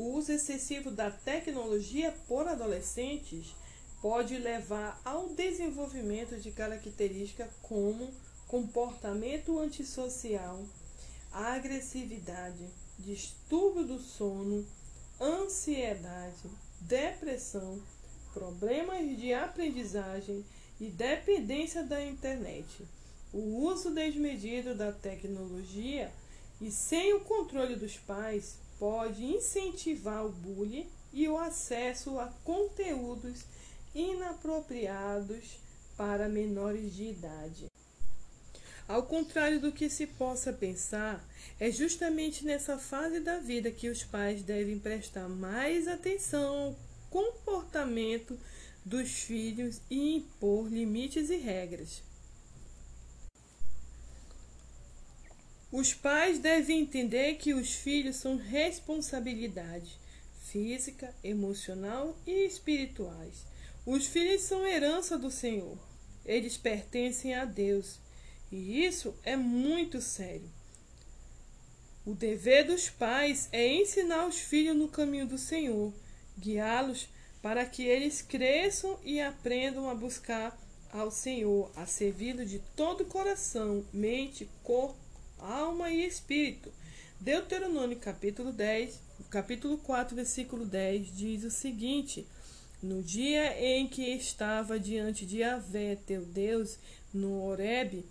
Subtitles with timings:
[0.00, 3.54] o uso excessivo da tecnologia por adolescentes
[4.00, 8.10] pode levar ao desenvolvimento de características como
[8.48, 10.64] comportamento antissocial,
[11.30, 12.66] agressividade,
[12.98, 14.66] distúrbio do sono,
[15.20, 16.48] ansiedade,
[16.80, 17.78] depressão,
[18.32, 20.42] problemas de aprendizagem
[20.80, 22.88] e dependência da internet.
[23.34, 26.10] O uso desmedido da tecnologia
[26.58, 33.44] e sem o controle dos pais pode incentivar o bullying e o acesso a conteúdos
[33.94, 35.60] inapropriados
[35.98, 37.66] para menores de idade.
[38.88, 41.22] Ao contrário do que se possa pensar,
[41.60, 46.76] é justamente nessa fase da vida que os pais devem prestar mais atenção ao
[47.10, 48.36] comportamento
[48.84, 52.02] dos filhos e impor limites e regras.
[55.72, 60.00] Os pais devem entender que os filhos são responsabilidade
[60.50, 63.46] física, emocional e espirituais.
[63.86, 65.78] Os filhos são herança do Senhor.
[66.26, 68.00] Eles pertencem a Deus.
[68.50, 70.50] E isso é muito sério.
[72.04, 75.92] O dever dos pais é ensinar os filhos no caminho do Senhor,
[76.36, 77.08] guiá-los
[77.40, 80.58] para que eles cresçam e aprendam a buscar
[80.92, 85.09] ao Senhor, a servi-lo de todo o coração, mente, corpo
[85.42, 86.72] alma e espírito.
[87.20, 92.26] Deuteronômio capítulo 10, capítulo 4, versículo 10 diz o seguinte:
[92.82, 96.78] No dia em que estava diante de Avé, teu Deus,
[97.12, 98.06] no Horebe,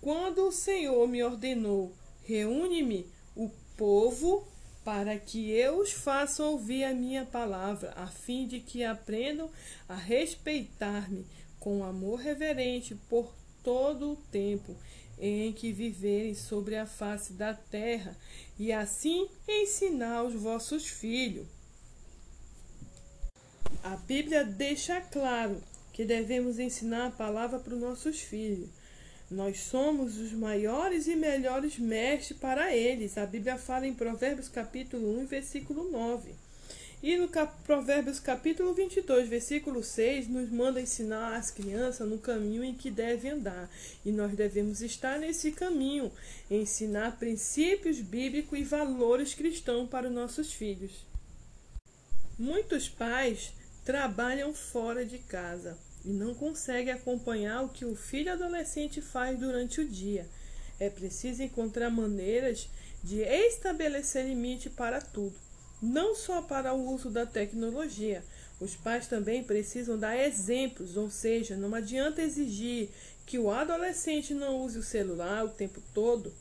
[0.00, 1.92] quando o Senhor me ordenou:
[2.24, 4.46] Reúne-me o povo
[4.84, 9.50] para que eu os faça ouvir a minha palavra, a fim de que aprendam
[9.86, 11.26] a respeitar-me
[11.60, 14.74] com amor reverente por todo o tempo
[15.20, 18.16] em que viverem sobre a face da terra,
[18.58, 21.46] e assim ensinar os vossos filhos.
[23.82, 28.68] A Bíblia deixa claro que devemos ensinar a palavra para os nossos filhos.
[29.30, 33.18] Nós somos os maiores e melhores mestres para eles.
[33.18, 36.47] A Bíblia fala em Provérbios capítulo 1, versículo 9.
[37.00, 42.64] E no cap Provérbios capítulo 22, versículo 6, nos manda ensinar as crianças no caminho
[42.64, 43.70] em que devem andar.
[44.04, 46.10] E nós devemos estar nesse caminho,
[46.50, 51.06] ensinar princípios bíblicos e valores cristãos para os nossos filhos.
[52.36, 53.52] Muitos pais
[53.84, 59.80] trabalham fora de casa e não conseguem acompanhar o que o filho adolescente faz durante
[59.80, 60.26] o dia.
[60.80, 62.68] É preciso encontrar maneiras
[63.04, 65.47] de estabelecer limite para tudo
[65.80, 68.24] não só para o uso da tecnologia.
[68.60, 72.90] Os pais também precisam dar exemplos, ou seja, não adianta exigir
[73.24, 76.32] que o adolescente não use o celular o tempo todo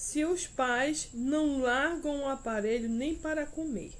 [0.00, 3.92] se os pais não largam o aparelho nem para comer.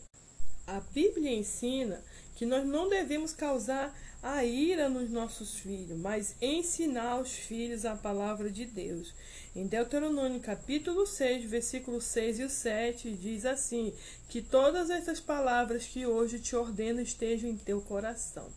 [0.66, 2.02] A Bíblia ensina
[2.40, 7.94] que nós não devemos causar a ira nos nossos filhos, mas ensinar os filhos a
[7.94, 9.12] palavra de Deus.
[9.54, 13.92] Em Deuteronômio capítulo 6, versículo 6 e 7, diz assim:
[14.26, 18.48] Que todas essas palavras que hoje te ordeno estejam em teu coração.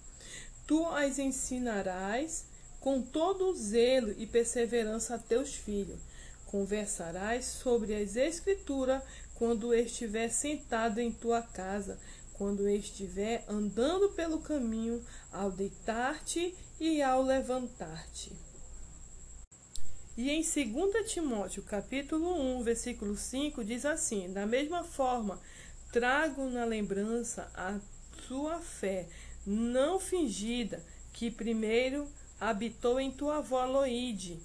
[0.66, 2.45] Tu as ensinarás
[2.79, 5.99] com todo zelo e perseverança a teus filhos.
[6.45, 9.03] Conversarás sobre as Escrituras
[9.35, 11.99] quando estiver sentado em tua casa,
[12.43, 18.33] quando estiver andando pelo caminho, ao deitar-te e ao levantar-te.
[20.17, 25.39] E em 2 Timóteo, capítulo 1, versículo 5, diz assim: Da mesma forma,
[25.93, 27.79] trago na lembrança a
[28.27, 29.07] sua fé,
[29.47, 32.09] não fingida, que primeiro
[32.41, 34.37] habitou em tua avó Loide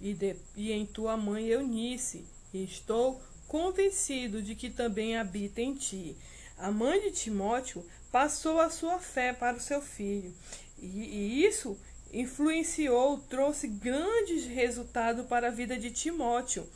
[0.00, 2.24] e, de, e em tua mãe Eunice,
[2.54, 6.16] e estou convencido de que também habita em ti.
[6.58, 10.34] A mãe de Timóteo passou a sua fé para o seu filho,
[10.78, 11.78] e, e isso
[12.12, 16.68] influenciou, trouxe grandes resultados para a vida de Timóteo.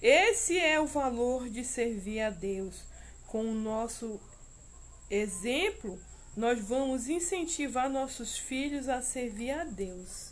[0.00, 2.84] Esse é o valor de servir a Deus.
[3.26, 4.20] Com o nosso
[5.10, 5.98] exemplo,
[6.36, 10.31] nós vamos incentivar nossos filhos a servir a Deus.